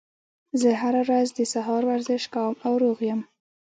[0.61, 3.21] زه هره ورځ د سهار ورزش کوم او روغ یم